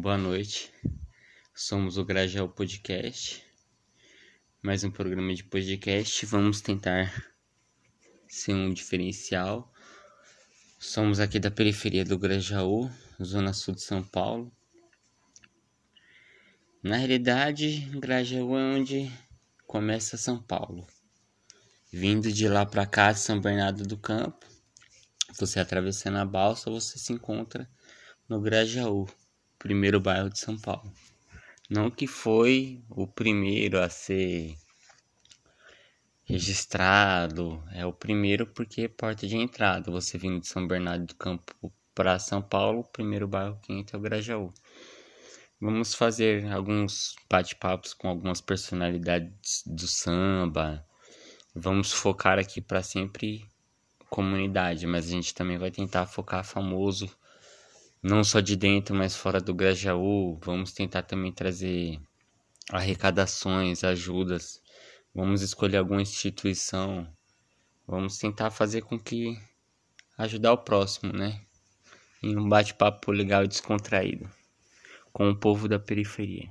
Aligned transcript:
Boa 0.00 0.16
noite. 0.16 0.72
Somos 1.52 1.98
o 1.98 2.04
Grajaú 2.04 2.48
Podcast. 2.48 3.44
Mais 4.62 4.84
um 4.84 4.92
programa 4.92 5.34
de 5.34 5.42
podcast. 5.42 6.24
Vamos 6.24 6.60
tentar 6.60 7.34
ser 8.28 8.54
um 8.54 8.72
diferencial. 8.72 9.74
Somos 10.78 11.18
aqui 11.18 11.40
da 11.40 11.50
periferia 11.50 12.04
do 12.04 12.16
Grajaú, 12.16 12.88
zona 13.20 13.52
sul 13.52 13.74
de 13.74 13.82
São 13.82 14.00
Paulo. 14.00 14.52
Na 16.80 16.96
realidade, 16.96 17.80
Grajaú 17.98 18.56
é 18.56 18.76
onde 18.76 19.12
começa 19.66 20.16
São 20.16 20.40
Paulo. 20.40 20.86
Vindo 21.92 22.30
de 22.30 22.48
lá 22.48 22.64
para 22.64 22.86
cá, 22.86 23.10
de 23.10 23.18
São 23.18 23.40
Bernardo 23.40 23.82
do 23.82 23.98
Campo, 23.98 24.46
você 25.36 25.58
atravessando 25.58 26.18
a 26.18 26.24
balsa, 26.24 26.70
você 26.70 27.00
se 27.00 27.12
encontra 27.12 27.68
no 28.28 28.40
Grajaú, 28.40 29.08
primeiro 29.58 30.00
bairro 30.00 30.30
de 30.30 30.38
São 30.38 30.58
Paulo. 30.58 30.92
Não 31.68 31.90
que 31.90 32.06
foi 32.06 32.82
o 32.88 33.06
primeiro 33.06 33.80
a 33.80 33.88
ser 33.88 34.56
registrado, 36.24 37.62
é 37.72 37.84
o 37.84 37.92
primeiro 37.92 38.46
porque 38.46 38.82
é 38.82 38.88
porta 38.88 39.26
de 39.26 39.36
entrada. 39.36 39.90
Você 39.90 40.18
vindo 40.18 40.40
de 40.40 40.46
São 40.46 40.66
Bernardo 40.66 41.06
do 41.06 41.14
Campo 41.14 41.72
para 41.94 42.18
São 42.18 42.40
Paulo, 42.40 42.80
o 42.80 42.84
primeiro 42.84 43.26
bairro 43.26 43.58
que 43.62 43.72
entra 43.72 43.96
é 43.96 43.98
o 43.98 44.02
Grajaú. 44.02 44.52
Vamos 45.60 45.94
fazer 45.94 46.46
alguns 46.52 47.16
bate-papos 47.28 47.92
com 47.92 48.08
algumas 48.08 48.40
personalidades 48.40 49.64
do 49.66 49.88
samba. 49.88 50.86
Vamos 51.54 51.92
focar 51.92 52.38
aqui 52.38 52.60
para 52.60 52.82
sempre 52.82 53.44
comunidade, 54.08 54.86
mas 54.86 55.06
a 55.06 55.10
gente 55.10 55.34
também 55.34 55.58
vai 55.58 55.70
tentar 55.70 56.06
focar 56.06 56.44
famoso 56.44 57.10
não 58.02 58.22
só 58.22 58.40
de 58.40 58.56
dentro, 58.56 58.94
mas 58.94 59.16
fora 59.16 59.40
do 59.40 59.54
Grajaú. 59.54 60.38
Vamos 60.42 60.72
tentar 60.72 61.02
também 61.02 61.32
trazer 61.32 62.00
arrecadações, 62.70 63.84
ajudas. 63.84 64.60
Vamos 65.14 65.42
escolher 65.42 65.78
alguma 65.78 66.02
instituição. 66.02 67.06
Vamos 67.86 68.18
tentar 68.18 68.50
fazer 68.50 68.82
com 68.82 68.98
que 68.98 69.36
ajudar 70.16 70.52
o 70.52 70.58
próximo, 70.58 71.12
né? 71.12 71.40
Em 72.22 72.36
um 72.36 72.48
bate-papo 72.48 73.10
legal 73.12 73.44
e 73.44 73.48
descontraído 73.48 74.28
com 75.12 75.30
o 75.30 75.36
povo 75.36 75.66
da 75.68 75.78
periferia. 75.78 76.48